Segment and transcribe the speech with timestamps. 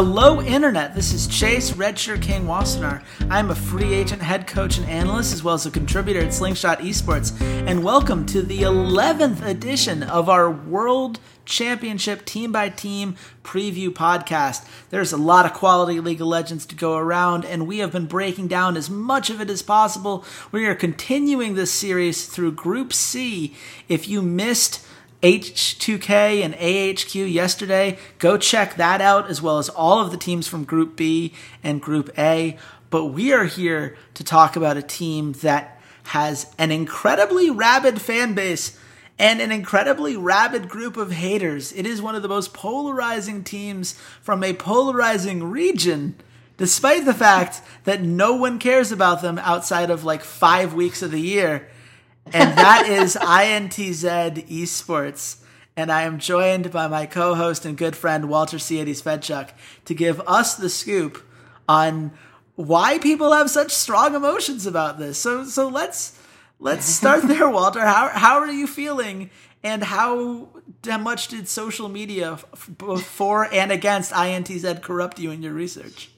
[0.00, 0.94] Hello, Internet.
[0.94, 3.02] This is Chase Redshirt King Wassenar.
[3.28, 6.78] I'm a free agent, head coach, and analyst, as well as a contributor at Slingshot
[6.78, 7.32] Esports.
[7.40, 14.68] And welcome to the 11th edition of our World Championship Team by Team Preview Podcast.
[14.90, 18.06] There's a lot of quality League of Legends to go around, and we have been
[18.06, 20.24] breaking down as much of it as possible.
[20.52, 23.56] We are continuing this series through Group C.
[23.88, 24.86] If you missed,
[25.22, 27.98] H2K and AHQ yesterday.
[28.18, 31.82] Go check that out, as well as all of the teams from Group B and
[31.82, 32.56] Group A.
[32.90, 38.34] But we are here to talk about a team that has an incredibly rabid fan
[38.34, 38.78] base
[39.18, 41.72] and an incredibly rabid group of haters.
[41.72, 46.14] It is one of the most polarizing teams from a polarizing region,
[46.56, 51.10] despite the fact that no one cares about them outside of like five weeks of
[51.10, 51.68] the year
[52.32, 55.38] and that is INTZ Esports.
[55.76, 59.50] And I am joined by my co host and good friend, Walter Ceades Fedczuk,
[59.84, 61.24] to give us the scoop
[61.68, 62.10] on
[62.56, 65.18] why people have such strong emotions about this.
[65.18, 66.18] So, so let's
[66.58, 67.80] let's start there, Walter.
[67.80, 69.30] How how are you feeling,
[69.62, 70.48] and how
[70.84, 76.10] how much did social media, for and against INTZ, corrupt you in your research?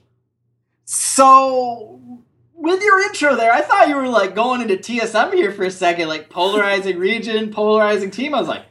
[0.86, 2.00] So
[2.60, 5.70] with your intro there, I thought you were like going into TSM here for a
[5.70, 8.34] second, like polarizing region, polarizing team.
[8.34, 8.64] I was like,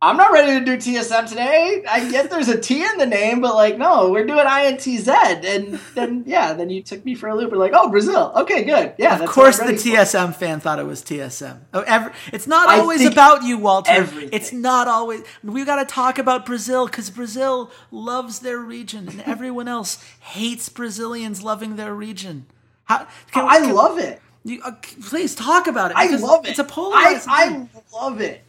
[0.00, 1.82] I'm not ready to do TSM today.
[1.88, 5.08] I get there's a T in the name, but like, no, we're doing INTZ.
[5.08, 7.50] And then, yeah, then you took me for a loop.
[7.50, 8.30] We're like, oh, Brazil.
[8.36, 8.92] Okay, good.
[8.98, 9.18] Yeah.
[9.18, 10.38] Of course, the TSM for.
[10.38, 11.58] fan thought it was TSM.
[11.72, 13.90] Oh, every, it's not always about you, Walter.
[13.90, 14.28] Everything.
[14.32, 15.22] It's not always.
[15.42, 20.68] We've got to talk about Brazil because Brazil loves their region, and everyone else hates
[20.68, 22.44] Brazilians loving their region.
[22.84, 24.20] How, can, I can, love it.
[24.44, 24.72] You, uh,
[25.02, 25.96] please talk about it.
[25.96, 26.50] I love it.
[26.50, 27.32] It's a polarizing.
[27.32, 28.42] I, I love it.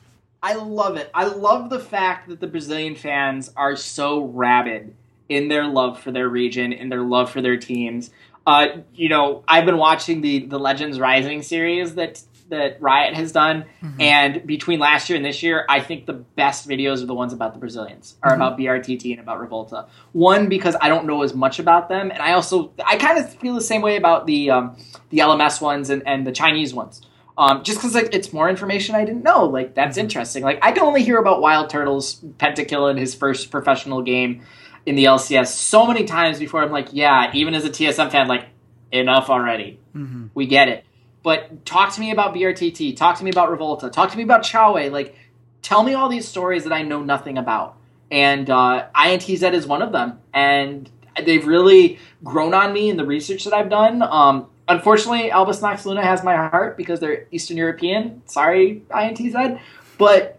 [0.44, 1.10] I love it.
[1.14, 4.94] I love the fact that the Brazilian fans are so rabid
[5.30, 8.12] in their love for their region, in their love for their teams.
[8.46, 13.32] Uh, you know, I've been watching the the Legends Rising series that that Riot has
[13.32, 14.02] done, mm-hmm.
[14.02, 17.34] and between last year and this year, I think the best videos are the ones
[17.34, 18.42] about the Brazilians, are mm-hmm.
[18.42, 19.88] about BRTT and about Revolta.
[20.12, 23.34] One because I don't know as much about them, and I also I kind of
[23.36, 24.78] feel the same way about the um,
[25.10, 27.02] the LMS ones and, and the Chinese ones.
[27.38, 29.46] Um, just because like it's more information I didn't know.
[29.46, 30.06] Like that's mm-hmm.
[30.06, 30.44] interesting.
[30.44, 34.44] Like I can only hear about WildTurtle's pentakill in his first professional game
[34.86, 38.28] in the LCS so many times before I'm like, yeah, even as a TSM fan,
[38.28, 38.48] like
[38.92, 39.80] enough already.
[39.96, 40.28] Mm-hmm.
[40.34, 40.86] We get it.
[41.26, 42.96] But talk to me about BRTT.
[42.96, 43.92] Talk to me about Revolta.
[43.92, 44.92] Talk to me about Chaoe.
[44.92, 45.16] Like,
[45.64, 47.78] tell me all these stories that I know nothing about.
[48.12, 50.20] And uh, INTZ is one of them.
[50.36, 50.88] And
[51.26, 54.04] they've really grown on me in the research that I've done.
[54.04, 58.22] Um, unfortunately, Albus Nox Luna has my heart because they're Eastern European.
[58.28, 59.60] Sorry, INTZ.
[59.98, 60.35] But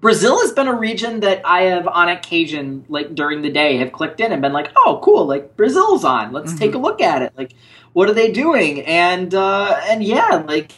[0.00, 3.92] Brazil has been a region that I have on occasion, like during the day, have
[3.92, 6.32] clicked in and been like, oh, cool, like Brazil's on.
[6.32, 6.58] Let's mm-hmm.
[6.58, 7.32] take a look at it.
[7.36, 7.52] Like,
[7.92, 8.82] what are they doing?
[8.82, 10.72] And uh, and yeah, like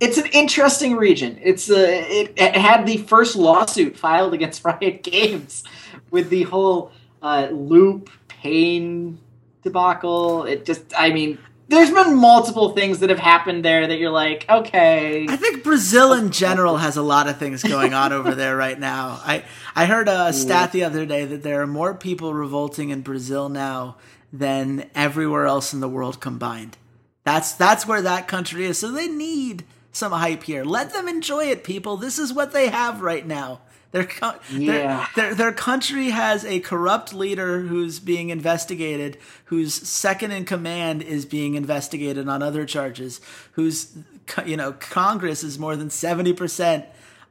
[0.00, 1.38] it's an interesting region.
[1.42, 5.64] It's uh, it, it had the first lawsuit filed against Riot Games
[6.10, 6.92] with the whole
[7.22, 9.18] uh, loop pain
[9.62, 10.44] debacle.
[10.44, 11.38] It just, I mean,
[11.68, 15.26] there's been multiple things that have happened there that you're like, okay.
[15.28, 18.78] I think Brazil in general has a lot of things going on over there right
[18.78, 19.20] now.
[19.24, 19.44] I
[19.74, 23.48] I heard a stat the other day that there are more people revolting in Brazil
[23.48, 23.96] now
[24.32, 26.76] than everywhere else in the world combined.
[27.24, 28.78] That's that's where that country is.
[28.78, 30.64] So they need some hype here.
[30.64, 31.96] Let them enjoy it, people.
[31.96, 33.60] This is what they have right now.
[33.94, 34.08] Their,
[34.50, 35.06] yeah.
[35.14, 41.00] their, their, their country has a corrupt leader who's being investigated, whose second in command
[41.02, 43.20] is being investigated on other charges,
[43.52, 43.96] whose
[44.44, 46.86] you know Congress is more than seventy percent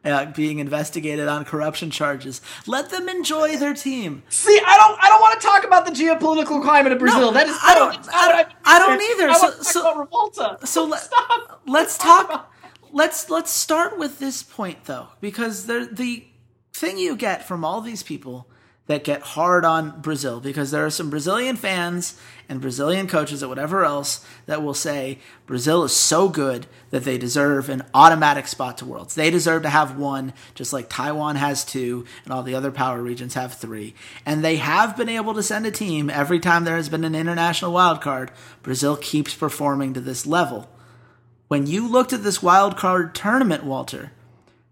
[0.05, 2.39] uh, being investigated on corruption charges.
[2.65, 4.23] Let them enjoy their team.
[4.29, 7.19] See, I don't, I don't want to talk about the geopolitical climate of Brazil.
[7.19, 9.29] No, that is, I don't, I don't, I don't either.
[9.29, 10.65] I so, so, Revolta.
[10.65, 11.09] So let,
[11.67, 12.53] let's talk.
[12.93, 16.27] Let's let's start with this point though, because the the
[16.73, 18.47] thing you get from all these people
[18.87, 23.47] that get hard on Brazil because there are some Brazilian fans and Brazilian coaches or
[23.47, 28.77] whatever else that will say Brazil is so good that they deserve an automatic spot
[28.77, 29.15] to Worlds.
[29.15, 33.01] They deserve to have one, just like Taiwan has two and all the other power
[33.01, 33.93] regions have three.
[34.25, 37.15] And they have been able to send a team every time there has been an
[37.15, 38.31] international wild card.
[38.63, 40.69] Brazil keeps performing to this level.
[41.47, 44.11] When you looked at this wild card tournament, Walter,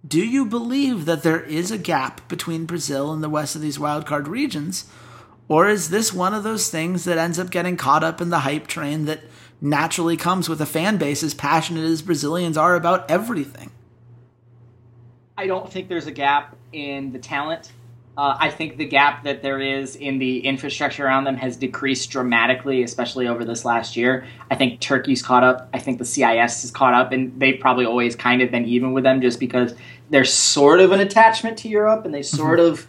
[0.07, 3.77] do you believe that there is a gap between Brazil and the rest of these
[3.77, 4.85] wildcard regions?
[5.47, 8.39] Or is this one of those things that ends up getting caught up in the
[8.39, 9.21] hype train that
[9.59, 13.69] naturally comes with a fan base as passionate as Brazilians are about everything?
[15.37, 17.71] I don't think there's a gap in the talent.
[18.17, 22.09] Uh, I think the gap that there is in the infrastructure around them has decreased
[22.09, 24.25] dramatically, especially over this last year.
[24.49, 25.69] I think Turkey's caught up.
[25.73, 28.91] I think the CIS is caught up, and they've probably always kind of been even
[28.91, 29.73] with them just because
[30.09, 32.37] they're sort of an attachment to Europe and they mm-hmm.
[32.37, 32.85] sort of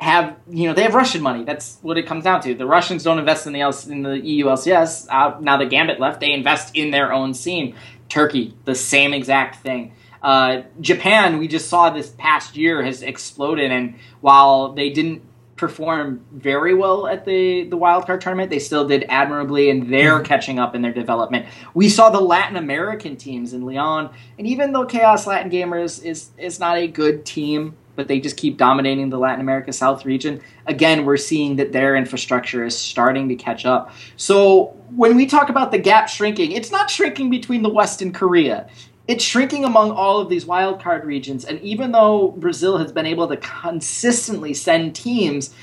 [0.00, 1.44] have you know they have Russian money.
[1.44, 2.54] That's what it comes down to.
[2.54, 5.06] The Russians don't invest in the L- in the EU LCS.
[5.08, 7.76] Uh, now the Gambit left, they invest in their own scene.
[8.08, 9.94] Turkey, the same exact thing.
[10.22, 15.22] Uh, Japan, we just saw this past year has exploded, and while they didn't
[15.56, 20.24] perform very well at the the wildcard tournament, they still did admirably, and they're mm-hmm.
[20.24, 21.46] catching up in their development.
[21.74, 26.30] We saw the Latin American teams in Leon, and even though Chaos Latin Gamers is
[26.38, 30.40] is not a good team, but they just keep dominating the Latin America South region.
[30.66, 33.92] Again, we're seeing that their infrastructure is starting to catch up.
[34.16, 38.14] So when we talk about the gap shrinking, it's not shrinking between the West and
[38.14, 38.68] Korea
[39.08, 41.44] it's shrinking among all of these wildcard regions.
[41.44, 45.54] And even though Brazil has been able to consistently send teams,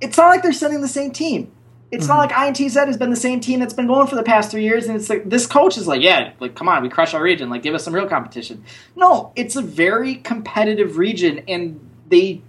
[0.00, 1.52] it's not like they're sending the same team.
[1.90, 2.16] It's mm-hmm.
[2.16, 4.62] not like INTZ has been the same team that's been going for the past three
[4.62, 7.22] years, and it's like this coach is like, yeah, like come on, we crush our
[7.22, 8.62] region, like give us some real competition.
[8.94, 12.42] No, it's a very competitive region, and they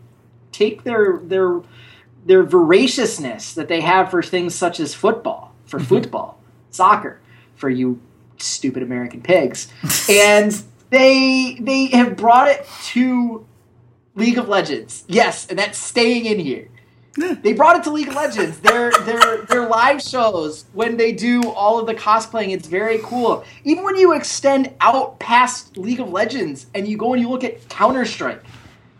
[0.51, 1.61] take their their
[2.25, 5.87] their voraciousness that they have for things such as football, for mm-hmm.
[5.87, 6.39] football,
[6.69, 7.19] soccer,
[7.55, 8.01] for you
[8.41, 9.71] stupid American pigs,
[10.09, 13.45] and they they have brought it to
[14.15, 15.03] League of Legends.
[15.07, 16.67] Yes, and that's staying in here.
[17.17, 18.59] They brought it to League of Legends.
[18.59, 23.43] Their their their live shows when they do all of the cosplaying, it's very cool.
[23.63, 27.43] Even when you extend out past League of Legends and you go and you look
[27.43, 28.43] at Counter Strike,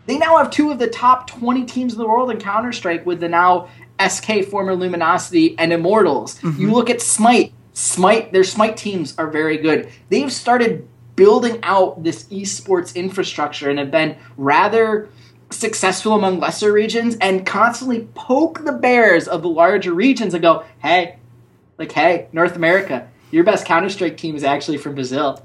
[0.06, 3.06] they now have two of the top twenty teams in the world in Counter Strike
[3.06, 3.68] with the now
[4.06, 6.38] SK former Luminosity and Immortals.
[6.40, 6.60] Mm-hmm.
[6.60, 9.88] You look at Smite, Smite, their Smite teams are very good.
[10.10, 10.86] They've started
[11.16, 15.08] building out this esports infrastructure and have been rather
[15.48, 20.62] successful among lesser regions and constantly poke the bears of the larger regions and go,
[20.82, 21.16] hey,
[21.78, 25.42] like, hey, North America, your best Counter Strike team is actually from Brazil.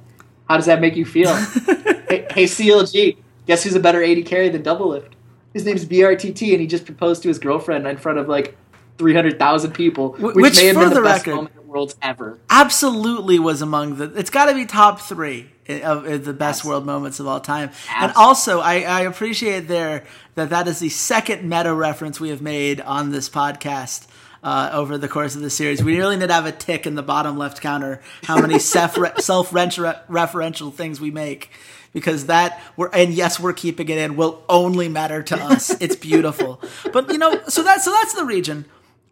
[0.49, 1.33] How does that make you feel?
[2.09, 3.15] hey, hey, CLG,
[3.47, 5.13] guess who's a better AD carry than Doublelift?
[5.53, 8.57] His name's BRTT, and he just proposed to his girlfriend in front of like
[8.97, 12.39] 300,000 people, which, which may have been the, the best record, moment worlds ever.
[12.49, 14.05] Absolutely was among the.
[14.15, 16.69] It's got to be top three of the best Absolutely.
[16.69, 17.69] world moments of all time.
[17.69, 18.03] Absolutely.
[18.03, 20.05] And also, I, I appreciate there
[20.35, 24.07] that that is the second meta reference we have made on this podcast.
[24.43, 25.83] Uh, over the course of the series.
[25.83, 28.93] We really need to have a tick in the bottom left counter how many self
[28.93, 31.49] referential things we make
[31.93, 35.71] because that we're and yes we're keeping it in will only matter to us.
[35.81, 36.61] It's beautiful,
[36.93, 38.65] but you know so that so that's the region.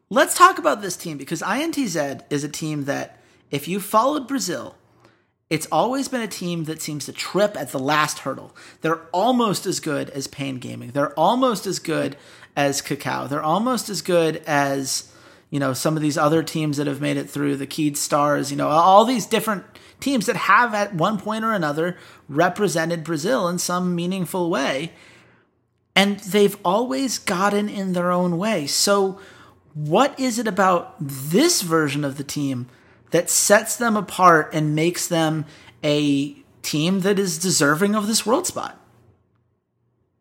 [0.09, 3.19] Let's talk about this team because INTZ is a team that,
[3.51, 4.75] if you followed Brazil,
[5.49, 8.55] it's always been a team that seems to trip at the last hurdle.
[8.81, 10.91] They're almost as good as Pain Gaming.
[10.91, 12.17] They're almost as good
[12.55, 13.29] as KaBuM.
[13.29, 15.11] They're almost as good as
[15.49, 18.49] you know some of these other teams that have made it through the Keyd Stars.
[18.49, 19.63] You know all these different
[19.99, 24.91] teams that have at one point or another represented Brazil in some meaningful way,
[25.95, 28.65] and they've always gotten in their own way.
[28.65, 29.19] So
[29.73, 32.67] what is it about this version of the team
[33.11, 35.45] that sets them apart and makes them
[35.83, 38.79] a team that is deserving of this world spot?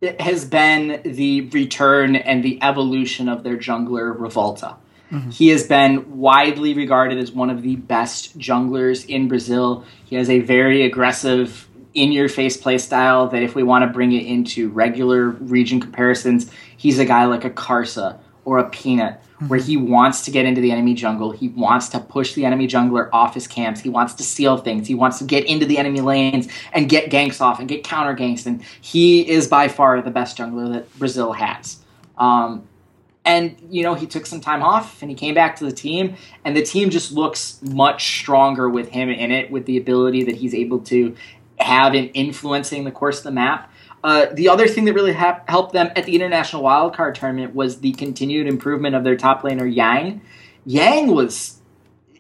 [0.01, 4.77] It has been the return and the evolution of their jungler Revolta.
[5.13, 5.31] Mm-hmm.
[5.31, 9.85] He has been widely regarded as one of the best junglers in Brazil.
[10.05, 13.93] He has a very aggressive, in your face play style that, if we want to
[13.93, 19.23] bring it into regular region comparisons, he's a guy like a Karsa or a Peanut
[19.49, 21.31] where he wants to get into the enemy jungle.
[21.31, 23.81] He wants to push the enemy jungler off his camps.
[23.81, 24.87] He wants to steal things.
[24.87, 28.15] He wants to get into the enemy lanes and get ganks off and get counter
[28.15, 28.47] ganks.
[28.47, 31.79] And he is by far the best jungler that Brazil has.
[32.19, 32.69] Um,
[33.25, 36.17] and you know he took some time off and he came back to the team
[36.45, 40.35] and the team just looks much stronger with him in it with the ability that
[40.35, 41.15] he's able to
[41.59, 43.72] have in influencing the course of the map
[44.05, 47.81] uh, the other thing that really ha- helped them at the international wildcard tournament was
[47.81, 50.21] the continued improvement of their top laner yang
[50.65, 51.59] yang was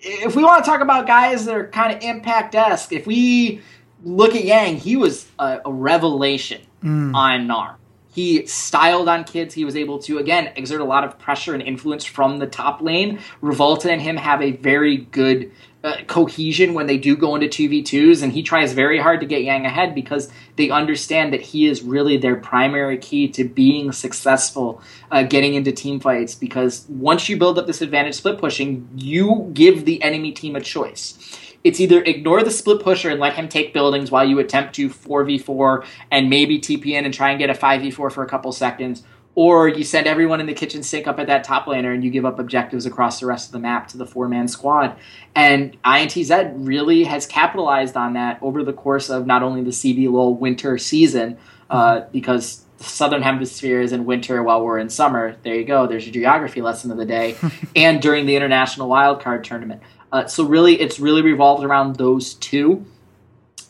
[0.00, 3.60] if we want to talk about guys that are kind of impact-esque if we
[4.04, 7.14] look at yang he was a, a revelation mm.
[7.14, 7.76] on Gnar.
[8.12, 9.54] he styled on kids.
[9.54, 12.82] He was able to, again, exert a lot of pressure and influence from the top
[12.82, 13.20] lane.
[13.42, 15.50] Revolta and him have a very good
[15.84, 19.42] uh, cohesion when they do go into 2v2s, and he tries very hard to get
[19.42, 24.80] Yang ahead because they understand that he is really their primary key to being successful
[25.10, 26.34] uh, getting into team fights.
[26.34, 30.60] Because once you build up this advantage split pushing, you give the enemy team a
[30.60, 34.74] choice it's either ignore the split pusher and let him take buildings while you attempt
[34.74, 38.50] to 4v4 and maybe TP in and try and get a 5v4 for a couple
[38.52, 42.04] seconds, or you send everyone in the kitchen sink up at that top laner and
[42.04, 44.96] you give up objectives across the rest of the map to the four man squad.
[45.34, 50.38] And INTZ really has capitalized on that over the course of not only the CBLOL
[50.38, 51.38] winter season,
[51.70, 55.36] uh, because the southern hemisphere is in winter while we're in summer.
[55.42, 55.86] There you go.
[55.86, 57.36] There's your geography lesson of the day.
[57.76, 59.80] and during the international wildcard tournament.
[60.12, 62.84] Uh, so really, it's really revolved around those two.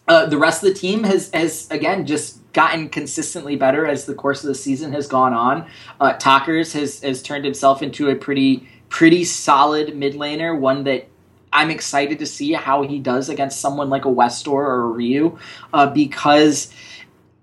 [0.09, 4.15] Uh, the rest of the team has has again just gotten consistently better as the
[4.15, 5.67] course of the season has gone on.
[6.01, 11.09] Uh, Tockers has has turned himself into a pretty pretty solid mid laner, one that
[11.53, 15.39] I'm excited to see how he does against someone like a Westdoor or a Ryu,
[15.73, 16.73] uh, because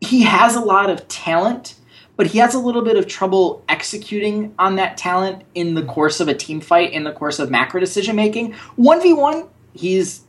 [0.02, 1.76] he has a lot of talent
[2.20, 6.20] but he has a little bit of trouble executing on that talent in the course
[6.20, 8.52] of a team fight, in the course of macro decision making.
[8.78, 10.20] 1v1, he's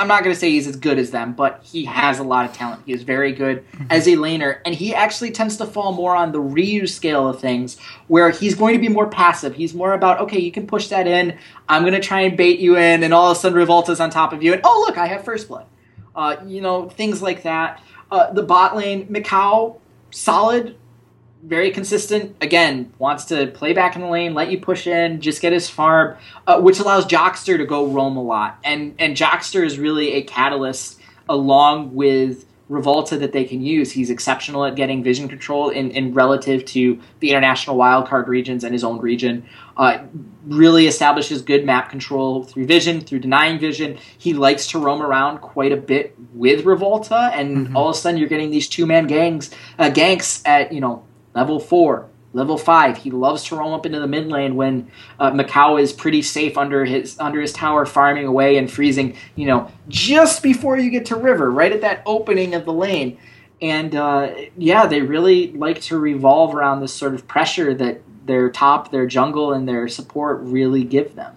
[0.00, 2.46] I'm not going to say he's as good as them, but he has a lot
[2.46, 2.84] of talent.
[2.86, 3.84] He is very good mm-hmm.
[3.90, 7.38] as a laner, and he actually tends to fall more on the Ryu scale of
[7.38, 9.54] things, where he's going to be more passive.
[9.54, 11.36] He's more about, okay, you can push that in.
[11.68, 14.08] I'm going to try and bait you in, and all of a sudden Revolta's on
[14.08, 15.66] top of you, and oh, look, I have first blood.
[16.16, 17.82] Uh, you know, things like that.
[18.10, 19.78] Uh, the bot lane, micaO,
[20.10, 20.76] solid,
[21.42, 22.36] very consistent.
[22.40, 25.68] Again, wants to play back in the lane, let you push in, just get his
[25.68, 26.16] farm,
[26.46, 28.58] uh, which allows Jockster to go roam a lot.
[28.64, 33.90] And and Jockster is really a catalyst along with Revolta that they can use.
[33.90, 38.72] He's exceptional at getting vision control in, in relative to the international wildcard regions and
[38.72, 39.44] his own region.
[39.76, 40.04] Uh,
[40.44, 43.98] really establishes good map control through vision, through denying vision.
[44.18, 47.76] He likes to roam around quite a bit with Revolta, and mm-hmm.
[47.76, 51.04] all of a sudden you're getting these two man gangs, uh, ganks at you know
[51.34, 52.98] Level four, level five.
[52.98, 56.58] He loves to roam up into the mid lane when uh, micaO is pretty safe
[56.58, 59.16] under his under his tower, farming away and freezing.
[59.36, 63.18] You know, just before you get to river, right at that opening of the lane.
[63.62, 68.48] And uh, yeah, they really like to revolve around this sort of pressure that their
[68.50, 71.36] top, their jungle, and their support really give them.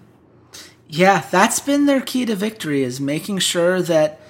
[0.88, 4.20] Yeah, that's been their key to victory is making sure that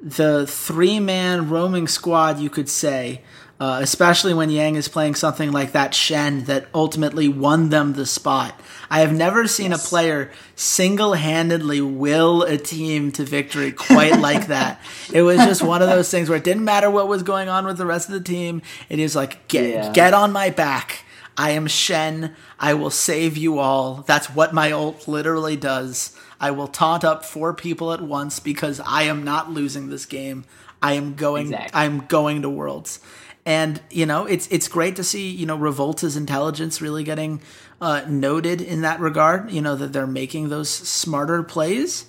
[0.00, 3.22] the three man roaming squad, you could say,
[3.60, 8.06] uh, especially when Yang is playing something like that Shen that ultimately won them the
[8.06, 8.58] spot.
[8.88, 9.84] I have never seen yes.
[9.84, 14.80] a player single handedly will a team to victory quite like that.
[15.12, 17.66] It was just one of those things where it didn't matter what was going on
[17.66, 18.62] with the rest of the team.
[18.88, 19.92] It is like, get, yeah.
[19.92, 21.04] get on my back.
[21.36, 22.34] I am Shen.
[22.58, 24.04] I will save you all.
[24.06, 26.16] That's what my ult literally does.
[26.40, 30.44] I will taunt up four people at once because I am not losing this game.
[30.80, 31.78] I am going exactly.
[31.78, 33.00] I'm going to Worlds
[33.46, 37.40] and you know it's it's great to see you know Revolta's intelligence really getting
[37.80, 39.50] uh, noted in that regard.
[39.50, 42.06] You know that they're making those smarter plays.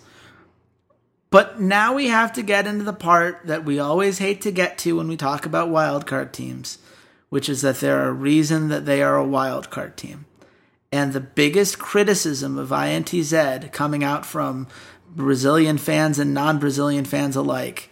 [1.29, 4.77] But now we have to get into the part that we always hate to get
[4.79, 6.77] to when we talk about wildcard teams,
[7.29, 10.25] which is that they're a reason that they are a wildcard team.
[10.91, 14.67] And the biggest criticism of INTZ coming out from
[15.15, 17.89] Brazilian fans and non Brazilian fans alike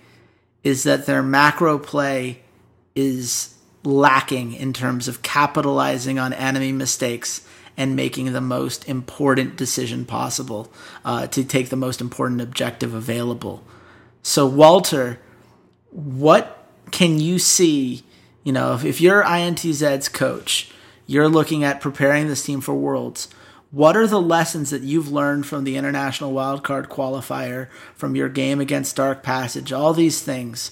[0.61, 2.41] is that their macro play
[2.99, 10.03] is lacking in terms of capitalizing on enemy mistakes and making the most important decision
[10.03, 10.71] possible
[11.05, 13.63] uh, to take the most important objective available.
[14.21, 15.19] So, Walter,
[15.91, 18.03] what can you see?
[18.43, 20.71] You know, if, if you're INTZ's coach,
[21.05, 23.29] you're looking at preparing this team for Worlds.
[23.71, 28.59] What are the lessons that you've learned from the International Wildcard Qualifier, from your game
[28.59, 30.71] against Dark Passage, all these things?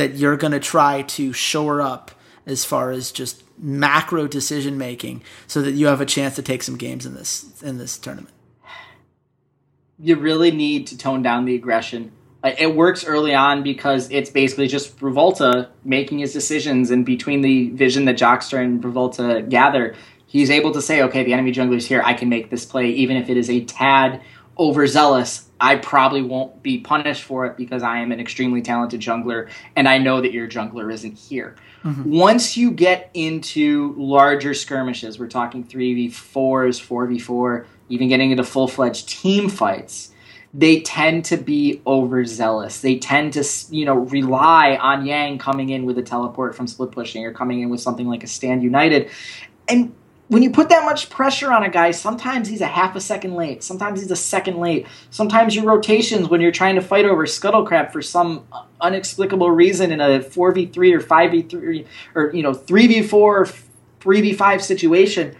[0.00, 2.10] That you're going to try to shore up
[2.46, 6.62] as far as just macro decision making so that you have a chance to take
[6.62, 8.34] some games in this in this tournament?
[9.98, 12.12] You really need to tone down the aggression.
[12.42, 17.68] It works early on because it's basically just Revolta making his decisions, and between the
[17.68, 19.94] vision that Jockster and Revolta gather,
[20.26, 23.18] he's able to say, okay, the enemy jungler's here, I can make this play, even
[23.18, 24.22] if it is a tad
[24.60, 25.48] overzealous.
[25.60, 29.88] I probably won't be punished for it because I am an extremely talented jungler, and
[29.88, 31.56] I know that your jungler isn't here.
[31.82, 32.10] Mm-hmm.
[32.16, 39.08] Once you get into larger skirmishes, we're talking 3v4s, 4v4, even getting into full fledged
[39.08, 40.12] team fights
[40.52, 42.80] they tend to be overzealous.
[42.80, 46.90] They tend to, you know, rely on Yang coming in with a teleport from split
[46.90, 49.10] pushing or coming in with something like a stand united.
[49.68, 49.94] And
[50.30, 53.34] when you put that much pressure on a guy, sometimes he's a half a second
[53.34, 53.64] late.
[53.64, 54.86] Sometimes he's a second late.
[55.10, 58.46] Sometimes your rotations when you're trying to fight over Scuttlecrab for some
[58.80, 63.48] unexplicable reason in a 4v3 or 5v3 or, you know, 3v4 or
[64.00, 65.34] 3v5 situation,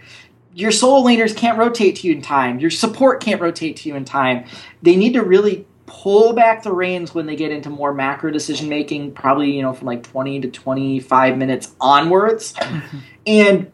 [0.53, 2.59] your solo laners can't rotate to you in time.
[2.59, 4.43] Your support can't rotate to you in time.
[4.81, 8.67] They need to really pull back the reins when they get into more macro decision
[8.67, 12.51] making, probably, you know, from like 20 to 25 minutes onwards.
[12.55, 12.97] Mm-hmm.
[13.25, 13.71] and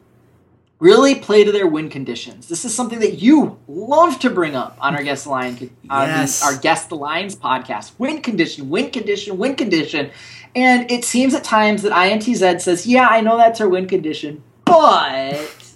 [0.79, 2.47] really play to their win conditions.
[2.47, 6.43] This is something that you love to bring up on our guest line on yes.
[6.43, 7.93] our guest the lines podcast.
[7.97, 10.11] Win condition, win condition, win condition.
[10.55, 14.43] And it seems at times that INTZ says, "Yeah, I know that's our win condition,
[14.65, 15.67] but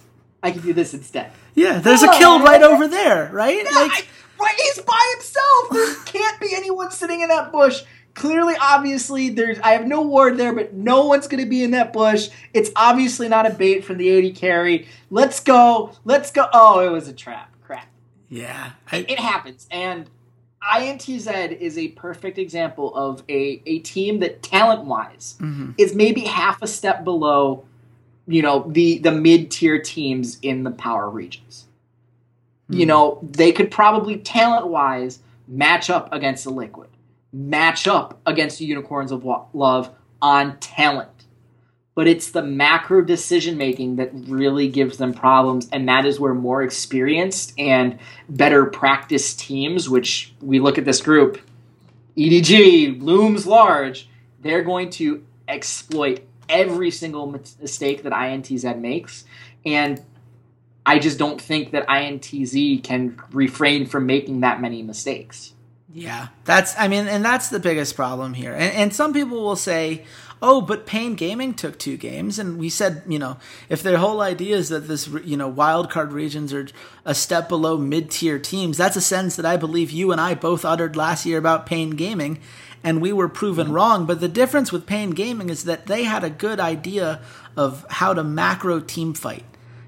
[0.42, 1.30] I can do this instead.
[1.54, 3.56] Yeah, there's a kill right over there, right?
[3.56, 4.04] Yeah, like, I,
[4.40, 5.70] right, he's by himself.
[5.70, 7.82] There can't be anyone sitting in that bush.
[8.14, 9.58] Clearly, obviously, there's.
[9.60, 12.28] I have no ward there, but no one's going to be in that bush.
[12.52, 14.86] It's obviously not a bait from the AD carry.
[15.10, 15.92] Let's go.
[16.04, 16.46] Let's go.
[16.52, 17.50] Oh, it was a trap.
[17.62, 17.88] Crap.
[18.28, 20.10] Yeah, I, it happens, and
[20.62, 25.72] INTZ is a perfect example of a, a team that talent wise mm-hmm.
[25.78, 27.64] is maybe half a step below
[28.26, 31.66] you know the the mid tier teams in the power regions.
[32.64, 32.80] Mm-hmm.
[32.80, 32.88] You hmm.
[32.88, 36.90] know they could probably talent wise match up against the Liquid,
[37.32, 41.08] match up against the Unicorns of Love on talent.
[41.94, 46.34] But it's the macro decision making that really gives them problems, and that is where
[46.34, 47.98] more experienced and
[48.28, 51.40] better practiced teams, which we look at this group,
[52.16, 54.08] EDG looms large,
[54.40, 57.26] they're going to exploit every single
[57.60, 59.24] mistake that INTZ makes.
[59.64, 60.02] And
[60.84, 65.54] I just don't think that INTZ can refrain from making that many mistakes.
[65.94, 68.52] Yeah, that's, I mean, and that's the biggest problem here.
[68.52, 70.04] And, and some people will say,
[70.40, 72.38] oh, but Pain Gaming took two games.
[72.38, 73.36] And we said, you know,
[73.68, 76.66] if their whole idea is that this, you know, wildcard regions are
[77.04, 80.34] a step below mid tier teams, that's a sense that I believe you and I
[80.34, 82.40] both uttered last year about Pain Gaming
[82.84, 83.76] and we were proven mm-hmm.
[83.76, 84.06] wrong.
[84.06, 87.20] But the difference with Pain Gaming is that they had a good idea
[87.56, 89.44] of how to macro team fight.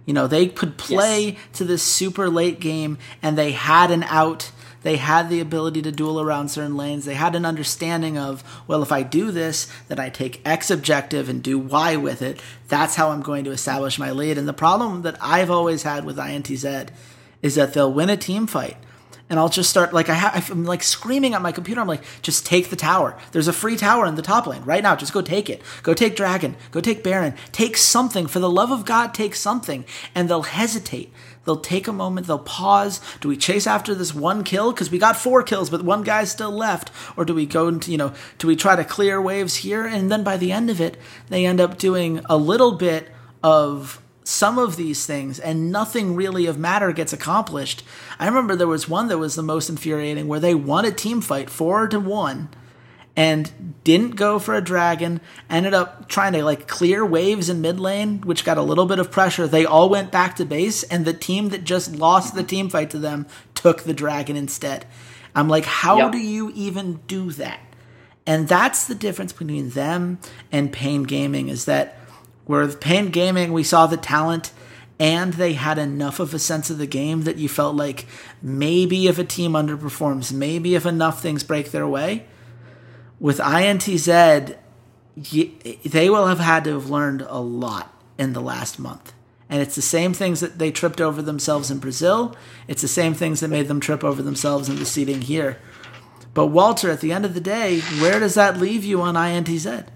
[0.06, 1.38] You know, they could play yes.
[1.54, 4.52] to this super late game and they had an out.
[4.84, 7.06] They had the ability to duel around certain lanes.
[7.06, 11.28] They had an understanding of, well, if I do this, then I take X objective
[11.28, 12.40] and do Y with it.
[12.68, 14.38] That's how I'm going to establish my lead.
[14.38, 16.90] And the problem that I've always had with INTZ
[17.42, 18.76] is that they'll win a team fight
[19.30, 21.80] and I'll just start like I have I'm like screaming at my computer.
[21.80, 23.18] I'm like, just take the tower.
[23.32, 24.96] There's a free tower in the top lane right now.
[24.96, 25.62] Just go take it.
[25.82, 26.56] Go take dragon.
[26.70, 27.34] Go take baron.
[27.52, 29.14] Take something for the love of God.
[29.14, 31.12] Take something, and they'll hesitate.
[31.44, 32.26] They'll take a moment.
[32.26, 33.00] They'll pause.
[33.20, 36.30] Do we chase after this one kill because we got four kills, but one guy's
[36.30, 38.12] still left, or do we go into you know?
[38.38, 40.96] Do we try to clear waves here, and then by the end of it,
[41.28, 43.10] they end up doing a little bit
[43.42, 47.84] of some of these things and nothing really of matter gets accomplished.
[48.18, 51.20] I remember there was one that was the most infuriating where they won a team
[51.20, 52.48] fight four to one
[53.16, 57.78] and didn't go for a dragon, ended up trying to like clear waves in mid
[57.78, 59.46] lane, which got a little bit of pressure.
[59.46, 62.90] They all went back to base, and the team that just lost the team fight
[62.90, 64.86] to them took the dragon instead.
[65.34, 66.12] I'm like, how yep.
[66.12, 67.60] do you even do that?
[68.26, 70.18] And that's the difference between them
[70.50, 71.96] and Pain Gaming is that
[72.46, 74.52] where with Pain Gaming, we saw the talent
[74.98, 78.06] and they had enough of a sense of the game that you felt like
[78.40, 82.26] maybe if a team underperforms, maybe if enough things break their way.
[83.24, 84.58] With INTZ,
[85.16, 89.14] they will have had to have learned a lot in the last month.
[89.48, 92.36] And it's the same things that they tripped over themselves in Brazil.
[92.68, 95.58] It's the same things that made them trip over themselves in the seeding here.
[96.34, 99.86] But Walter, at the end of the day, where does that leave you on INTZ?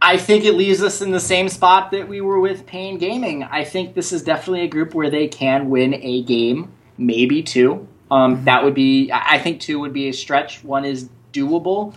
[0.00, 3.42] I think it leaves us in the same spot that we were with Pain Gaming.
[3.42, 7.88] I think this is definitely a group where they can win a game, maybe two.
[8.08, 8.44] Um, mm-hmm.
[8.44, 10.62] That would be, I think two would be a stretch.
[10.62, 11.94] One is doable.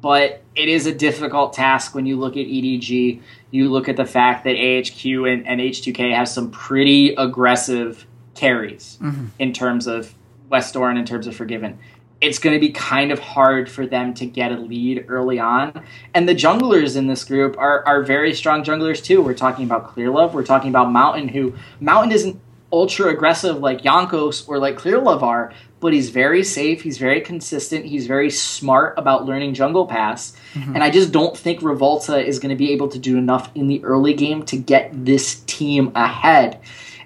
[0.00, 3.20] but it is a difficult task when you look at EDG.
[3.50, 8.98] You look at the fact that AHQ and, and H2K have some pretty aggressive carries
[9.00, 9.26] mm-hmm.
[9.38, 10.14] in terms of
[10.50, 11.78] Westdoor, in terms of Forgiven.
[12.20, 15.84] It's going to be kind of hard for them to get a lead early on.
[16.14, 19.22] And the junglers in this group are, are very strong junglers too.
[19.22, 20.32] We're talking about Clearlove.
[20.32, 22.40] We're talking about Mountain, who Mountain isn't
[22.72, 25.52] ultra aggressive like Jankos or like Clearlove are,
[25.86, 26.82] but he's very safe.
[26.82, 27.86] He's very consistent.
[27.86, 30.32] He's very smart about learning jungle pass.
[30.54, 30.74] Mm-hmm.
[30.74, 33.68] And I just don't think Revolta is going to be able to do enough in
[33.68, 36.58] the early game to get this team ahead.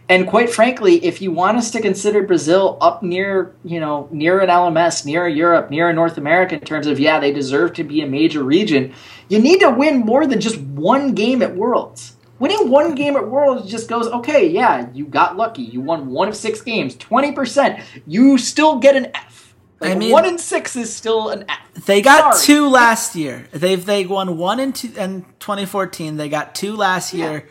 [0.09, 4.41] And quite frankly, if you want us to consider Brazil up near, you know, near
[4.41, 8.01] an LMS, near Europe, near North America in terms of, yeah, they deserve to be
[8.01, 8.95] a major region,
[9.29, 12.17] you need to win more than just one game at Worlds.
[12.41, 15.63] Winning one game at Worlds just goes, okay, yeah, you got lucky.
[15.63, 17.83] You won one of six games, 20%.
[18.07, 19.55] You still get an F.
[19.79, 21.85] Like I mean, one in six is still an F.
[21.87, 22.47] They got Sorry.
[22.47, 23.47] two last year.
[23.53, 26.17] They've they won one in, two, in 2014.
[26.17, 27.47] They got two last year.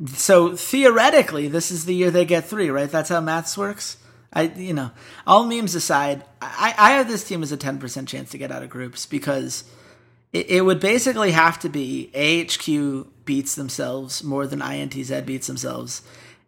[0.00, 0.14] Yeah.
[0.14, 2.90] So theoretically, this is the year they get three, right?
[2.90, 3.98] That's how maths works.
[4.32, 4.90] I, you know,
[5.26, 8.64] all memes aside, I, I have this team as a 10% chance to get out
[8.64, 9.62] of groups because
[10.34, 16.02] it, it would basically have to be AHQ beats themselves more than INTZ beats themselves,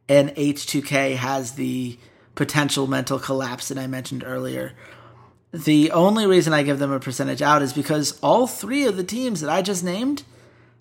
[0.08, 1.98] and H2K has the
[2.34, 4.74] potential mental collapse that I mentioned earlier.
[5.52, 9.04] The only reason I give them a percentage out is because all three of the
[9.04, 10.24] teams that I just named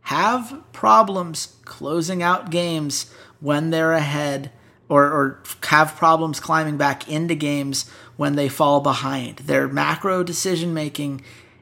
[0.02, 4.52] have problems closing out games when they're ahead
[4.90, 9.38] or, or have problems climbing back into games when they fall behind.
[9.38, 11.22] Their macro decision making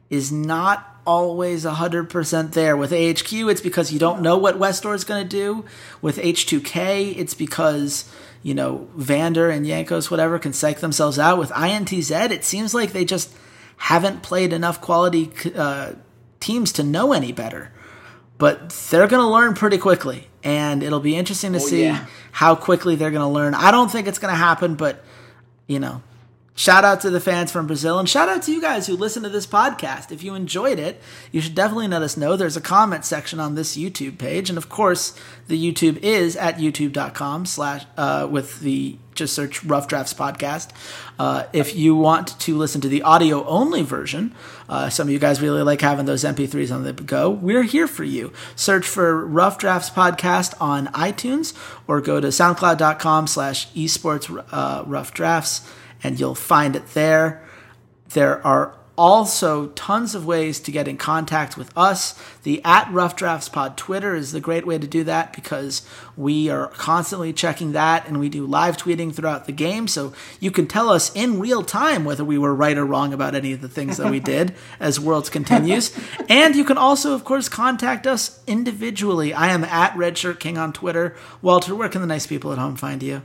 [0.10, 2.78] is not always 100% there.
[2.78, 5.66] With AHQ, it's because you don't know what Westdoor is going to do.
[6.02, 8.10] With H2K, it's because,
[8.42, 11.38] you know, Vander and Jankos, whatever, can psych themselves out.
[11.38, 13.34] With INTZ, it seems like they just
[13.78, 15.94] haven't played enough quality uh,
[16.40, 17.72] teams to know any better.
[18.38, 20.28] But they're going to learn pretty quickly.
[20.44, 22.06] And it'll be interesting to oh, see yeah.
[22.32, 23.54] how quickly they're going to learn.
[23.54, 25.04] I don't think it's going to happen, but,
[25.68, 26.02] you know,
[26.56, 29.24] Shout out to the fans from Brazil and shout out to you guys who listen
[29.24, 30.12] to this podcast.
[30.12, 32.36] If you enjoyed it, you should definitely let us know.
[32.36, 34.50] There's a comment section on this YouTube page.
[34.50, 39.88] And of course, the YouTube is at youtube.com slash, uh, with the, just search Rough
[39.88, 40.70] Drafts Podcast.
[41.18, 44.36] Uh, if you want to listen to the audio only version,
[44.70, 47.32] uh, some of you guys really like having those MP3s on the go.
[47.32, 48.32] We're here for you.
[48.56, 55.16] Search for Rough Drafts Podcast on iTunes or go to soundcloud.com slash esports uh, rough
[55.16, 55.68] drafts
[56.04, 57.44] and you'll find it there.
[58.10, 62.20] There are also tons of ways to get in contact with us.
[62.44, 66.50] The at Rough Drafts Pod Twitter is the great way to do that because we
[66.50, 69.88] are constantly checking that and we do live tweeting throughout the game.
[69.88, 73.36] So you can tell us in real time whether we were right or wrong about
[73.36, 75.98] any of the things that we did as Worlds continues.
[76.30, 79.34] and you can also, of course, contact us individually.
[79.34, 81.16] I am at Redshirt King on Twitter.
[81.42, 83.24] Walter, where can the nice people at home find you?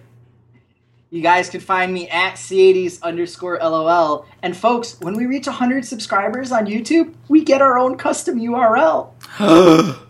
[1.10, 4.26] You guys can find me at Ceades underscore LOL.
[4.42, 9.12] And folks, when we reach 100 subscribers on YouTube, we get our own custom URL.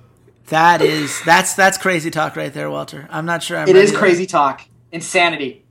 [0.49, 3.07] that is, that's, that's crazy talk right there, Walter.
[3.11, 4.63] I'm not sure I'm It is crazy talk.
[4.91, 5.65] Insanity.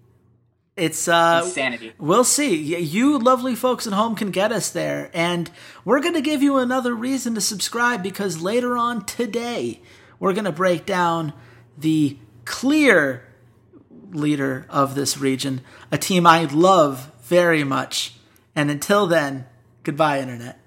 [0.78, 1.94] It's uh insanity.
[1.98, 2.56] We'll see.
[2.56, 5.50] You lovely folks at home can get us there and
[5.84, 9.82] we're going to give you another reason to subscribe because later on today
[10.20, 11.34] we're going to break down
[11.76, 13.27] the clear
[14.12, 18.16] leader of this region, a team I love very much.
[18.56, 19.46] And until then,
[19.84, 20.60] goodbye, Internet.